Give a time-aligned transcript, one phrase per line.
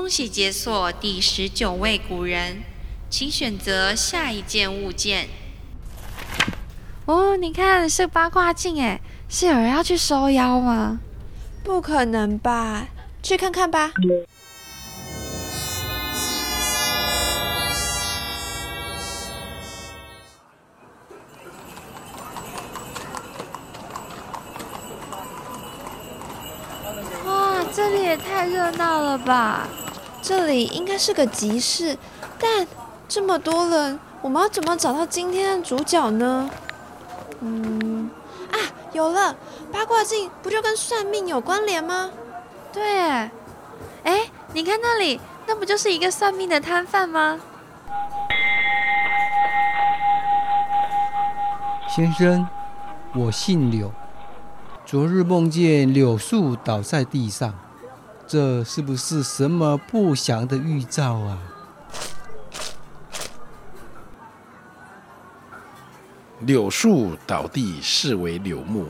[0.00, 2.62] 恭喜解锁第十九位古人，
[3.10, 5.28] 请选择下一件物件。
[7.04, 11.00] 哦，你看是八卦镜哎，是有人要去收妖吗？
[11.62, 12.86] 不可能吧，
[13.22, 13.92] 去看看吧。
[27.26, 29.68] 哇，这里也太热闹了吧！
[30.30, 31.98] 这里应该是个集市，
[32.38, 32.64] 但
[33.08, 36.48] 这么多人，我们要怎么找到今天的主角呢？
[37.40, 38.08] 嗯，
[38.52, 38.56] 啊，
[38.92, 39.34] 有了，
[39.72, 42.12] 八卦镜不就跟算命有关联吗？
[42.72, 42.80] 对，
[44.04, 47.40] 哎，你看那里，那不就是一个算命的摊贩吗？
[51.88, 52.46] 先生，
[53.16, 53.90] 我姓柳，
[54.86, 57.52] 昨日梦见柳树倒在地上，
[58.30, 61.36] 这是不是什么不祥的预兆啊？
[66.38, 68.86] 柳树倒地视为柳木，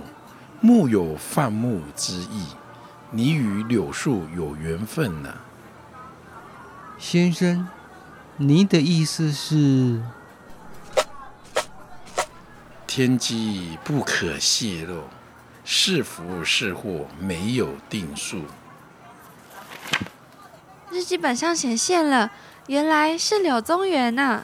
[0.60, 2.48] 木有放牧之意，
[3.10, 5.34] 你与柳树有缘分呢。
[6.98, 7.66] 先生，
[8.36, 10.02] 您的意思是？
[12.86, 15.04] 天机不可泄露，
[15.64, 18.42] 是福是祸没有定数。
[20.90, 22.30] 日记本上显现了，
[22.66, 24.42] 原来是柳宗元呐。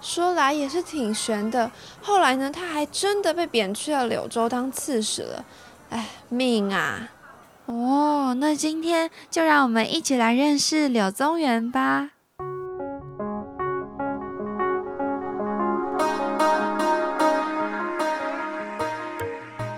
[0.00, 1.70] 说来也是挺悬的，
[2.02, 5.44] 后来呢，他还真的被贬去了柳州当刺史了。
[5.90, 7.08] 哎，命啊！
[7.66, 12.10] 哦，那今天就让我们一起来认识柳宗元吧。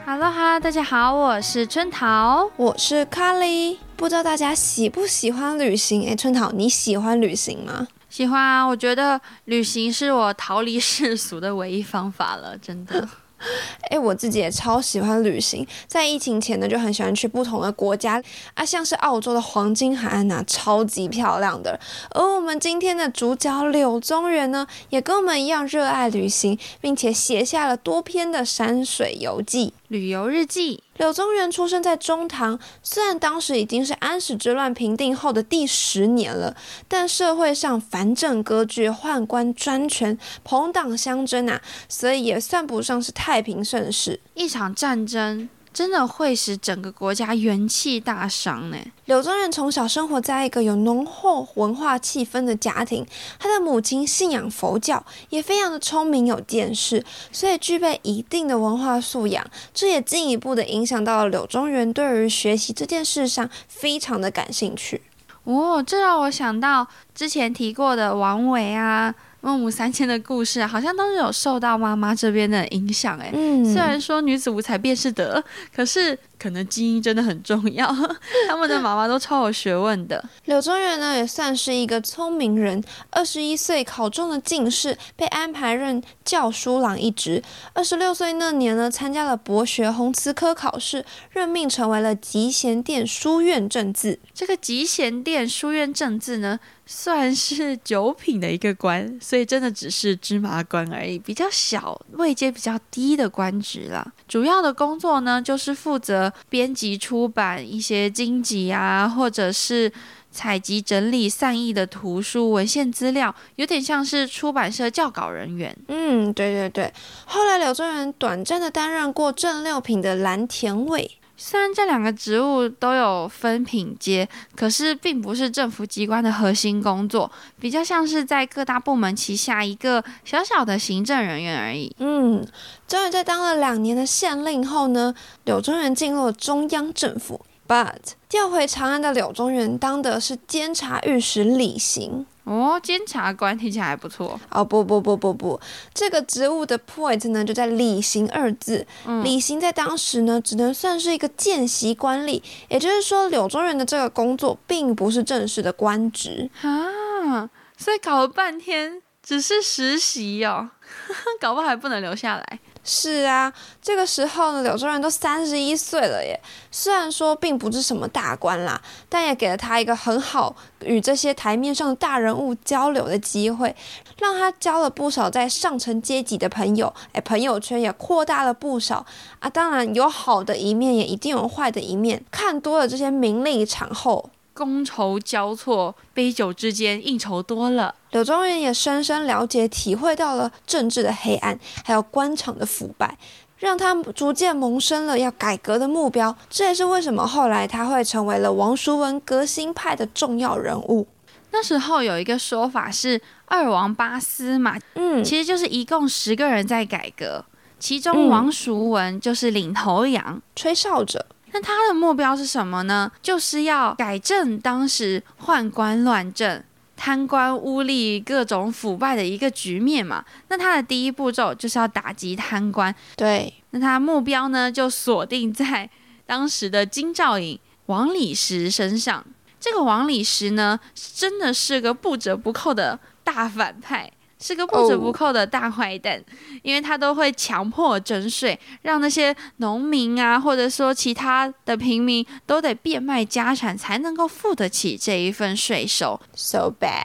[0.06, 3.78] Hello，大家好，我是春桃，我是卡莉。
[3.98, 6.08] 不知道大家喜不喜欢旅行？
[6.08, 7.88] 哎，春桃，你喜欢旅行吗？
[8.08, 13.09] 喜欢啊，我觉得旅行是我逃离世俗的唯一方法了，真的。
[13.91, 18.22] 哎，我自己也超喜欢旅行，在疫情前呢，就很喜欢去不同的国家
[18.54, 21.78] 啊，像是澳洲的黄金海岸呐，超级漂亮的。
[22.10, 30.82] 而我们今天的主角柳宗元呢，也跟我们一样热爱旅行，并且写下了多篇的山水游记、旅游日记。
[30.97, 36.56] 柳宗元出生在中唐，虽然当时已经是安史之乱平定后的第十年了，
[36.87, 44.21] 但社会上藩镇割据、宦官专权、朋党相争啊，所以也算不上是太平盛世。
[44.34, 45.48] 一场战争。
[45.78, 48.77] 真的会使整个国家元气大伤呢。
[49.05, 53.06] 柳宗元从小生活在一个有浓厚文化气氛的家庭，
[53.39, 59.47] 他的母亲信仰佛教，也非常的聪明有见识，所以具备一定的文化素养。
[59.72, 65.03] 这也进一步的影响到了柳宗元对于学习这件事上非常的感兴趣。
[65.45, 69.15] 哦，这让我想到之前提过的王维啊。
[69.41, 73.31] 孟母三迁的故事好像都是有受到妈妈这边的影响哎，
[73.65, 75.43] 虽然说女子无才便是德，
[75.75, 76.19] 可是。
[76.38, 77.87] 可能基因真的很重要，
[78.49, 80.25] 他们的妈妈都超有学问的。
[80.44, 82.82] 柳宗元呢，也算是一个聪明人。
[83.10, 87.43] 二十一岁考中了进士，被安排任教书郎一职。
[87.72, 94.19] 二十六岁那年呢，参加了博学鸿词科考试，任命成为了集贤殿书院正字。
[94.32, 104.12] 这个集贤殿书院正字呢，算是九品的一个官，所以真的只是芝麻官而已，比较小，位阶比较低的官职啦。
[104.28, 106.28] 主要的工作呢，就是负责。
[106.49, 109.93] 编辑出版一些经籍啊，或者是
[110.31, 115.77] 采集整理散佚的图书文献资料，有点像是出版社教稿人员。
[115.89, 116.93] 嗯，对对对。
[117.25, 121.11] 后来柳宗元短暂的担任过正六品的蓝田尉。
[121.41, 131.94] 虽然这两个职务都有分品阶，可是并不是政府机关的核心工作，比较像是在各大部门旗下一个小小的行政人员而已。
[131.98, 132.44] 嗯，
[132.88, 137.41] 终于在当了两年的县令后呢，柳宗元进入了中央政府。
[137.69, 142.27] But 调回长安的柳宗元当的是监察御史李行。
[142.48, 144.65] 哦，监察官听起来还不错哦。
[144.65, 145.60] 不不不不不，
[145.92, 148.86] 这个职务的 point 呢就在“礼行”二字。
[149.22, 157.50] 礼行在当时呢，只能算是一个见习官吏，也就是说，柳宗元的这个工作并不是正式的官职啊。
[157.77, 160.71] 所以搞了半天，只是实习哦，
[161.39, 162.59] 搞不好还不能留下来。
[162.90, 163.52] 是啊，
[163.82, 166.40] 这个时候呢，柳州人都三十一岁了耶。
[166.70, 168.80] 虽然说并不是什么大官啦，
[169.10, 173.76] 但也给了他一个很好与这些台面上的大人物交流的机会，
[174.18, 176.94] 让他交了不少在上层阶级的朋友。
[177.12, 179.04] 哎，朋友圈也扩大了不少
[179.40, 179.50] 啊。
[179.50, 182.24] 当然有好的一面，也一定有坏的一面。
[182.30, 184.30] 看多了这些名利场后。
[184.59, 187.95] 觥筹交错，杯酒之间应酬多了。
[188.10, 193.16] 柳宗元也深深了解、体会到了政治的黑暗，还有官场的腐败，
[193.59, 196.37] 让他逐渐萌生了要改革的目标。
[196.51, 201.07] 这也是为什么后来他会成为了王叔文革新派的重要人物。
[201.51, 207.45] 那时候有一个说法是二王八司嘛，嗯，其实就是一共十个人在改革，
[207.78, 210.43] 其中王叔文就是领头羊。
[210.57, 211.25] 吹哨者。
[211.59, 213.10] 那他的目标是什么呢？
[213.21, 216.63] 就是要改正当时宦官乱政、
[216.97, 220.25] 贪官污吏、各种腐败的一个局面嘛。
[220.47, 222.95] 那他的第一步骤就是要打击贪官。
[223.16, 225.91] 对，那他目标呢，就锁定在
[226.27, 229.25] 当时的金兆尹王理石身上。
[229.59, 234.09] 这个王理石呢，真的是个不折不扣的大反派，
[234.40, 236.22] 是个不折不扣的大坏蛋，
[236.62, 246.20] 因为他都会强迫征税，让那些农民啊，或者说其他的平民都得变卖家产才能够付得起这一份税收。
[246.34, 247.04] so bad。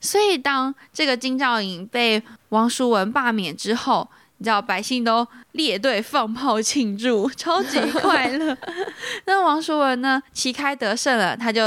[0.00, 4.08] 所以，当这个金兆颖被王叔文罢免之后，
[4.38, 8.58] 你知道百姓都列队放炮庆祝，超级快乐。
[9.26, 11.62] 那王叔文呢，旗开得胜了，他就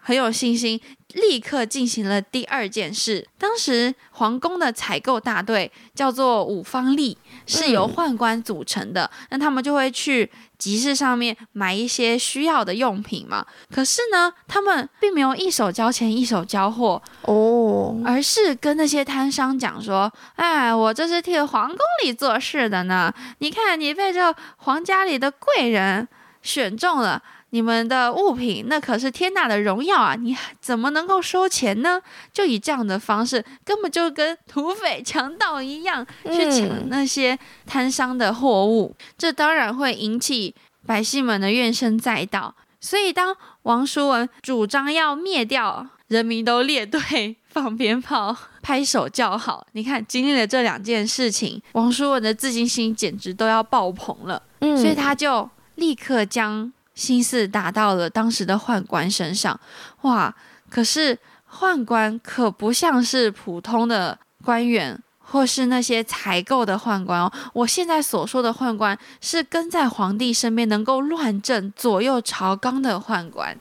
[0.00, 0.80] 很有信心，
[1.14, 3.26] 立刻进行了第二件事。
[3.38, 7.16] 当时皇宫的采购大队叫做五方吏，
[7.46, 13.44] 是由宦官组成的，那他们就会去集市上面买一些需要的用品嘛。
[13.72, 23.12] 可是呢，他们并没有一手交钱一手交货，哦，而是跟那些摊商讲说：“哎，我这是替皇宫里做事的呢。
[23.38, 26.06] 你看，你被这皇家里的贵人
[26.42, 30.14] 选中了，你们的物品那可是天大的荣耀啊！
[30.14, 32.00] 你怎么能够收钱呢？
[32.32, 38.94] 就以这样的方式，根本就跟土匪强盗一样，去抢嗯那些摊商的货物。
[39.18, 40.54] 这当然会引起
[40.86, 42.54] 百姓们的怨声载道。
[42.80, 49.66] 所以，当王叔文主张要灭掉，人民都列队放鞭炮、拍手叫好。
[49.72, 54.42] 你看，经历了这两件事情，王叔文的自信心简直都要爆棚了。
[54.60, 59.58] 嗯所以他就立刻将心思打到了当时的宦官身上。
[60.02, 60.34] 哇！
[60.68, 61.18] 可是
[61.50, 65.02] 宦官可不像是普通的官员。
[65.32, 73.56] 或是那些采购的宦官哦，我现在所说的宦官是跟在皇帝身边能够乱政、左右朝纲的宦官。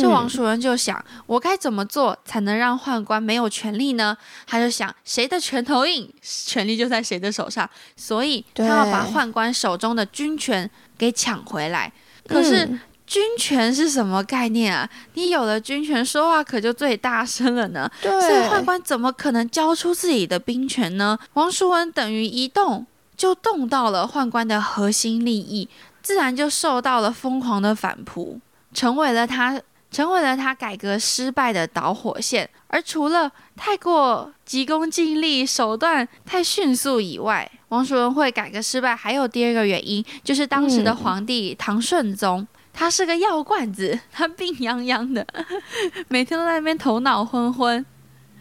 [0.00, 4.16] 这王叔文就想，我该怎么做才能让宦官没有权利呢？
[4.48, 10.68] 他就想，谁的拳头硬，权力就在谁的手上，所以他要把宦官手中的军权
[10.98, 11.92] 给抢回来。
[12.28, 14.88] 可是嗯军权是什么概念啊？
[15.14, 17.90] 你有了军权，说话可就最大声了呢。
[18.00, 21.18] 对，所以宦官怎么可能交出自己的兵权呢？
[21.32, 22.86] 王叔文等于一动
[23.16, 25.68] 就动到了宦官的核心利益，
[26.00, 28.38] 自然就受到了疯狂的反扑，
[28.72, 32.48] 成为了他成为了他改革失败的导火线。
[32.68, 42.46] 而除了太过急功近利、手段太迅速以外，王叔文会改革失败还有第二个原因，就是当时的嗯皇帝唐顺宗。
[42.72, 45.26] 他是个药罐子， 他病殃殃的，
[46.08, 47.84] 每天都在那边头脑昏昏。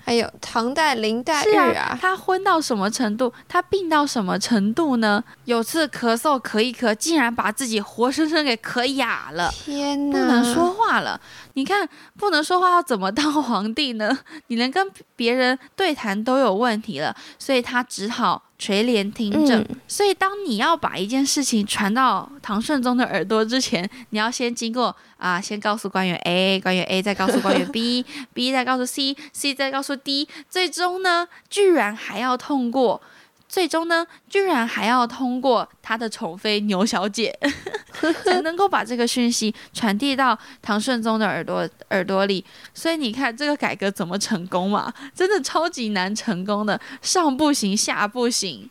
[0.01, 3.31] 还有唐代林黛是玉啊，他昏到什么程度？
[3.47, 5.23] 他病到什么程度呢？
[5.45, 9.51] 有次咳嗽咳一咳，竟然把自己活生生给咳哑了。
[9.51, 11.19] 天哪，不能说话了，
[11.53, 11.87] 你看
[12.17, 14.17] 不能说话要怎么当皇帝呢？
[14.47, 19.61] 你连跟别人对谈都有问题了，所以他只好垂帘听政。
[19.61, 33.01] 嗯所以当你要把一件事情传到唐顺宗的耳朵之前， 你要先经过啊，先告诉官员 A，官员 A 再告诉官员 B，B 再告诉 C，C 再告诉 D，最终呢，居然还要通过。
[33.49, 37.35] 最终呢，居然还要通过他的宠妃牛小姐，
[38.23, 42.45] 才能够把这个讯息传递到唐顺宗的耳朵耳朵里。
[42.75, 44.93] 所以你看，这个改革怎么成功嘛？
[45.15, 48.69] 真的超级难成功的，上不行，下不行。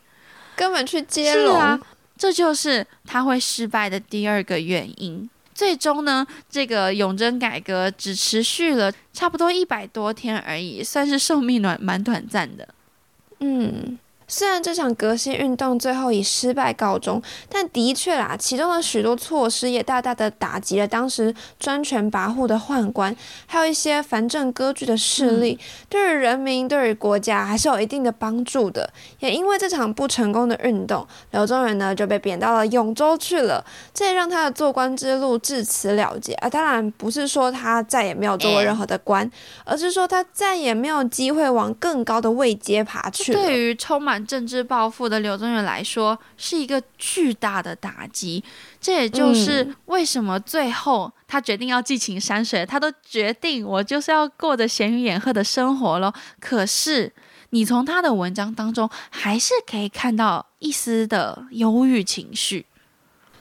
[0.55, 1.81] 根本去接龙，是啊，
[2.17, 5.29] 这就是他会失败的第二个原因。
[5.53, 12.69] 最终呢，这个永贞改革只持续了差不多一百多天而已，算是寿命短蛮短暂的。
[13.41, 13.99] 嗯。
[14.29, 23.17] 虽然这场革新运动最后以失败告终，但的确啦，其中的许多措施也大大的打击了当时专权跋扈的宦官，
[23.47, 25.59] 还有一些藩镇割据的势力，
[25.89, 28.91] 对于人民、对于国家还是有一定的帮助的。
[29.21, 36.51] 也因为这场不成功的运动，柳宗元呢就被贬到了永州去了，这也让他的做官之路至此了结啊。
[36.51, 39.29] 当然不是说他再也没有做过任何的官，
[39.65, 43.41] 而是说他再也没有机会往更高的位阶爬去了。
[43.41, 48.43] 对于充满满政治抱负的刘宗元来说，是一个巨大的打击。
[48.81, 56.13] 这也就是为什么最后他决定要寄情山水，他都决定我就是要过着闲云野鹤的生活了。
[56.41, 57.13] 可是
[57.51, 62.67] 你从他的文章当中，还是可以看到一丝的忧郁情绪。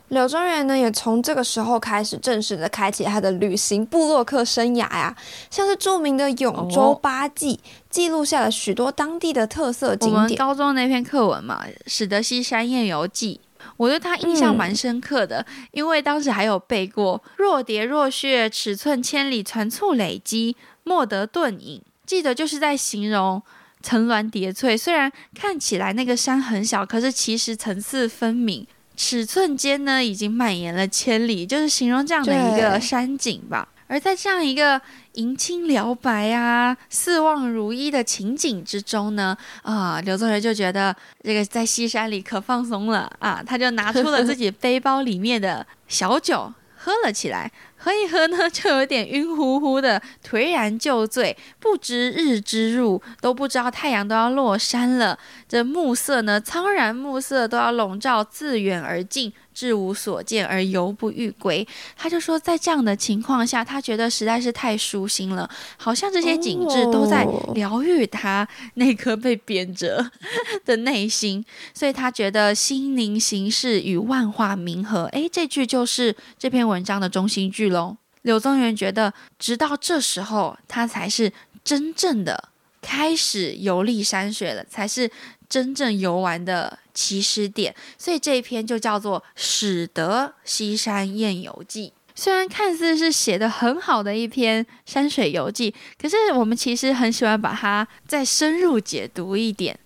[0.10, 5.14] 柳宗元呢，也从这个时候开始正式的开启他的旅行布洛克生涯呀，
[5.50, 7.60] 像是著名的永州八记，
[7.90, 10.14] 记录下了许多当地的特色景点。
[10.14, 13.42] 我们高中那篇课文嘛，《始得西山宴游记》，
[13.76, 23.44] 我对他印象蛮深刻的，因为当时还有背过“若蝶若血，尺寸千里，船簇累积，莫得顿影”，记得就是在形容
[23.82, 28.66] 层峦叠翠，虽然看起来那个山很小，可是其实层次分明。
[28.98, 33.66] 尺寸间呢，已经蔓延了千里，就是形容这样的一个山景吧。
[33.90, 34.82] 而在这样一个
[35.14, 47.50] 银青辽白啊、四望如一的情景之中呢，啊，刘作人就觉得这个在西山里可放松了啊，他就拿出了自己背包里面的小酒，喝了起来。
[47.88, 55.18] 喝一喝呢，就有点晕乎乎的，颓然就醉，不知日之入，都不知道太阳都要落山了。
[55.48, 59.32] 这暮色呢，苍然暮色都要笼罩，自远而近。
[59.58, 70.08] 至无所见而犹不欲归，他就说，在这样的情况下，他觉得实在是太舒心了，好像这些景致都在疗愈他那颗被贬谪
[70.64, 75.06] 的内心，所以他觉得心灵形式与万化冥合。
[75.06, 77.98] 诶，这句就是这篇文章的中心句喽。
[78.22, 81.34] 柳宗元觉得，直到这时候，他才是
[81.64, 82.50] 真正的
[82.80, 85.10] 开始游历山水了，才是。
[85.50, 91.90] 真正游玩的起始点，所以这一篇就叫做《始得西山宴游记》。
[92.16, 99.80] 虽然看似是写的很好的一篇山水游记，可是我们其实很喜欢把它再深入解读一点。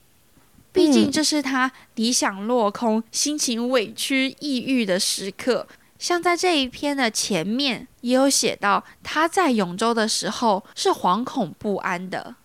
[0.71, 5.67] 毕竟这是他理想落空、心情委屈、抑郁的时刻。
[5.99, 12.35] 像在这一篇的前面也有写到，他在永州的时候是惶恐不安的。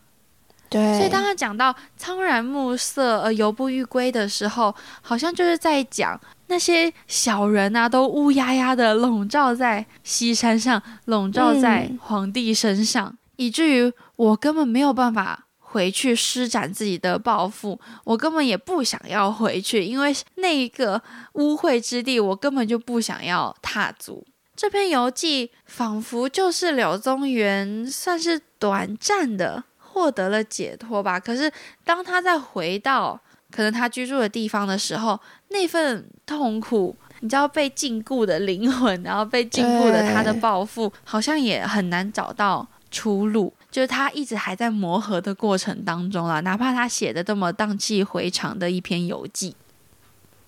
[0.77, 21.03] 对，所以当他讲到苍然暮色而犹不欲归的时候，好像就是在讲那些小人啊，都乌压压的笼罩在西山上，笼罩在皇帝身上，以至于我根本没有办法回去施展自己的抱负，我根本也不想要回去，因为那一个
[21.35, 24.25] 污秽之地，我根本就不想要踏足。
[24.55, 29.65] 这篇游记仿佛就是柳宗元算是短暂的。
[29.97, 31.19] 获得了解脱吧。
[31.19, 31.51] 可是
[31.83, 33.19] 当他再回到
[33.51, 43.51] 可能他居住的地方的时候，那份痛苦，你知道被禁锢的灵魂，然后被禁锢的他的抱负，好像也很难找到出路。
[43.71, 49.57] 就是他一直还在磨合的过程当中啊，哪怕他写的这么荡气回肠的一篇游记。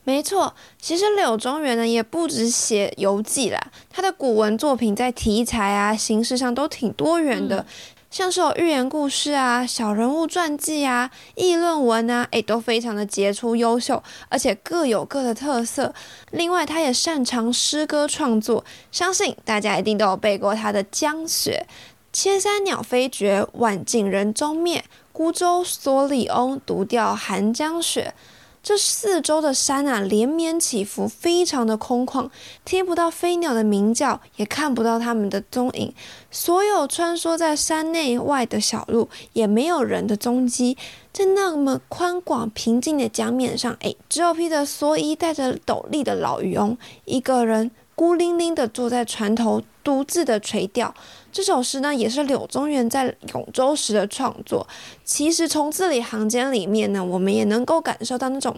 [0.05, 7.65] 没错，其实柳宗元呢也不止写游记啦，他的古文作品在题材啊、形式上都挺多元的。
[8.11, 15.95] 像是有寓言故事啊、小人物传记啊、议论文啊，诶，都非常的杰出优秀，而且各有各的特色。
[16.31, 21.67] 另外，他也擅长诗歌创作，相信大家一定都有背过他的《江雪》
[22.11, 24.83] ：“千山鸟飞绝，万径人踪灭。
[25.13, 28.15] 孤舟蓑笠翁，独钓寒江雪。”
[28.63, 32.29] 这四周的山啊，连绵起伏，非常的空旷，
[32.65, 35.95] 听不到飞鸟的鸣叫，也看不到它们的踪影。
[36.31, 40.77] 所有穿梭在山内外的小路，也没有人的踪迹。
[41.13, 50.95] 在那么宽广平静的江面上，哎，只有披着蓑衣、戴着斗笠的老渔翁，一个人孤零零地坐在船头，独自的垂钓。
[51.33, 54.67] 这首诗呢，也是柳宗元在永州时的创作。
[55.09, 58.55] 其实从字里行间里面呢，我们也能够感受到那种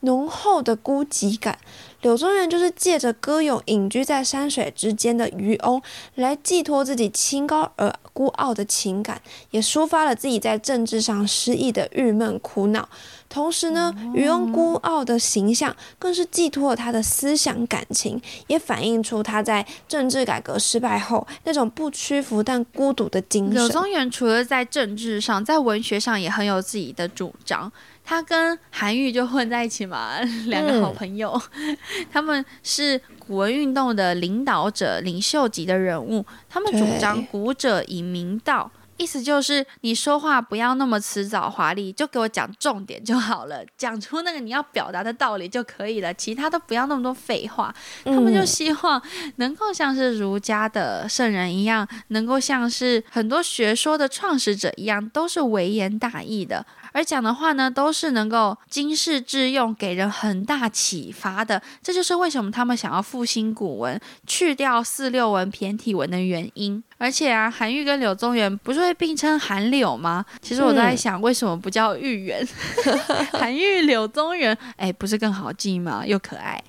[0.00, 1.58] 浓厚的孤寂感。
[2.00, 5.82] 柳宗元就是借着歌咏隐居在山水之间的渔翁，
[6.14, 12.88] 来寄托自己清高而孤傲的情感，也抒发了自己在政治上失意的郁闷苦恼。
[13.28, 23.54] 同时呢，渔翁孤傲的形象更是寄托了他的思想感情，也反映出他在政治改革失败后那种不屈服但孤独的精神。
[23.54, 27.70] 柳宗元除了在政治上，在文学上也很有自己的主张。
[28.04, 31.40] 他跟韩愈就混在一起嘛，两个好朋友，
[32.10, 38.70] 他们是古文运动的领导者、领袖级的人物，他们主张古者以明道。
[39.00, 47.74] 意思就是，你说话不要那么辞藻华丽，就给我讲重点就好了，讲出那个你要表达的道理就可以了，其他都不要那么多废话。
[48.04, 49.00] 他们就希望
[49.36, 56.66] 能够像是儒家的圣人一样，能够像是很多学说的创始者一样，都是微言大义的。
[56.92, 61.60] 而讲的话呢，都是能够经世致用，给人很大启发的。
[61.82, 66.82] 这就是为什么他们想要复兴古文，去掉四六文、骈体文的原因。
[66.98, 70.24] 而且啊，韩愈跟柳宗元不是会并称韩柳吗？
[70.42, 72.46] 其实我都在想，为什么不叫玉园？
[73.32, 76.04] 韩愈、柳宗元，哎，不是更好记吗？
[76.06, 76.62] 又可爱。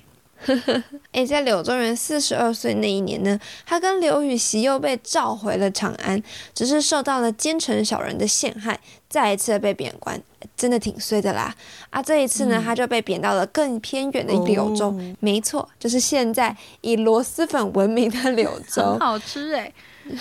[1.12, 6.22] 哎，在柳宗元四十二岁那一年呢，他跟刘禹锡又被召回了长安，
[6.54, 10.20] 只是受到了奸臣小人的陷害，再一次被贬官，
[10.56, 11.54] 真的挺衰的啦。
[11.90, 19.72] 啊，这一次呢，他就被贬到了更偏远的柳州，没错，就是现在以螺蛳粉闻名的柳州，好吃哎。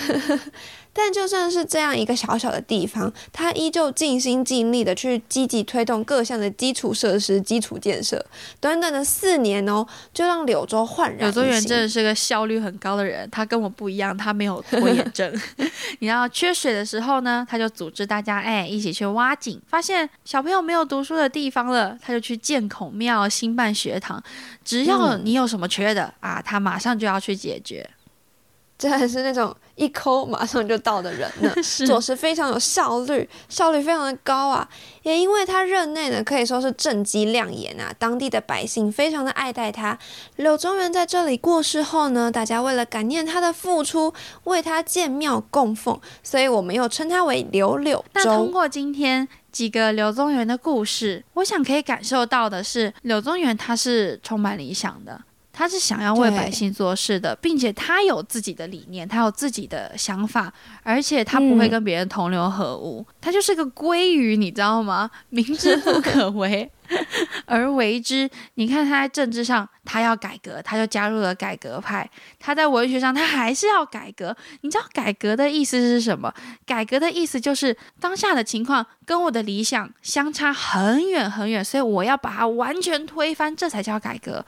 [0.94, 8.24] 但就算是这样一个小小的地方，他依旧尽心尽力的去积极推动各项的基础设施、基础建设。
[8.60, 11.20] 短短的四年哦，就让柳州焕然。
[11.20, 15.34] 柳宗元真的是个效率很高的人，他跟我不一样，他没有拖延症。
[16.00, 24.22] 你要缺水的时候呢，他就组织大家哎一起去挖井，发现小朋友没有读书的地方了，他就去建孔庙、兴办学堂。
[24.66, 27.90] 只要你有什么缺的啊，他马上就要去解决。
[28.82, 31.54] 真的是那种一抠马上就到的人呢，
[31.86, 34.68] 做事非常有效率，效率非常的高啊。
[35.04, 39.96] 也因为他任内呢，可以说是政绩亮眼啊，当地的百姓非常的爱戴他。
[40.38, 44.12] 柳宗元在这里过世后呢，大家为了感念他的付出，
[44.46, 48.06] 为他建庙供奉，所以我们又称他为柳柳州。
[48.14, 55.22] 那通过今天几个柳宗元的故事，我想可以感受到的是，柳宗元他是充满理想的。
[55.62, 60.52] 他是想要为百姓做事的，并且他有自己的理念，他有自己的想法，
[60.82, 65.12] 而且他不会跟别人同流合污，他就是个鲑鱼，你知道吗？
[65.30, 66.68] 明知不 可为
[67.46, 68.28] 而为之。
[68.56, 72.08] 你看他在政治上，他要改革，他就加入了改革派；
[72.40, 74.36] 他在文学上，他还是要改革。
[74.62, 76.34] 你知道改革的意思是什么？
[76.66, 84.44] 改革的意思就是当下的情况跟我的理想相差很远很远，所以我要把它完全推翻，这才叫改革。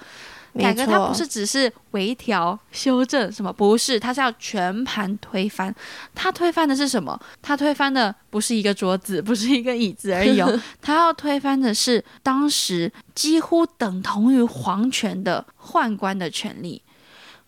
[0.62, 5.74] 改革它不是只是微调、修正什么，不是，它是要全盘推翻。
[6.14, 7.20] 它推翻的是什么？
[7.42, 16.82] 它推翻的不是一个桌子，不是一个椅子而已哦， 它要推翻的是当时几乎等同于皇权的宦官的权利。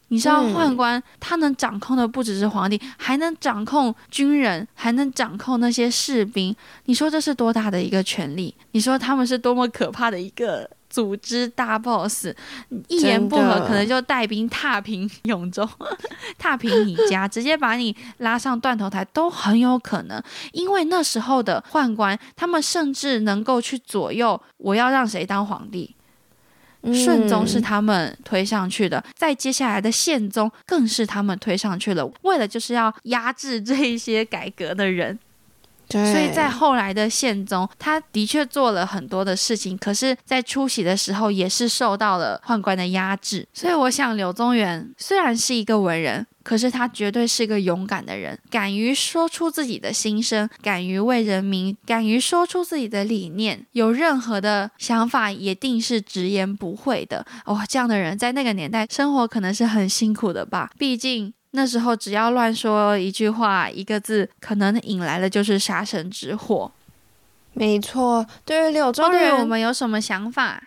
[0.09, 6.55] 你知道宦官他能掌控的不只是皇帝，还能掌控军人，还能掌控那些士兵。
[6.85, 8.53] 你说这是多大的一个权力？
[8.71, 10.69] 你说他们是多么可怕的一个？
[10.87, 12.27] 组织大 boss，
[12.87, 15.67] 一言不合可能就带兵踏平永州，
[16.37, 20.21] 踏平你家，直接把你拉上断头台都很有可能。
[20.53, 25.94] 因为那时候的宦官，他们甚至能够去左右我要让谁当皇帝。
[26.93, 35.17] 顺宗是他们推上去的，在接下来的宪宗更是他们推上去了，为了就是要压制这一些改革的人。
[35.87, 43.47] 所以在后来的宪宗，他的确做了很多的事情，可是，在出席的时候也是受到了宦官的压制。
[43.53, 57.25] 所以，我想柳宗元虽然是一个文人，可是他绝对是一个勇敢的人，敢于说出自己的心声，敢于为人民，敢于说出自己的理念，有任何的想法，也定是直言不讳的。
[57.47, 60.69] 哇，这样的人在那个年代生活可能是很辛苦的吧？
[60.77, 61.33] 毕竟。
[61.57, 66.69] 那时候只要乱说一句话、一个字，可能引来的就是杀身之祸。
[67.53, 70.61] 没错，对于柳宗元，我们有什么想法？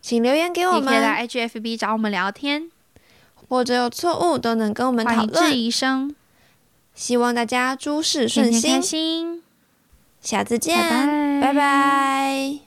[0.00, 0.84] 请留言给我们。
[0.84, 2.70] 你可以来 HFB 找我们聊天，
[3.48, 5.50] 或者有错误都能跟我们讨论。
[5.50, 6.14] 质疑声。
[6.94, 9.42] 希望大家诸事顺心，开心。
[10.22, 10.76] 下次见，
[11.40, 12.65] 拜拜。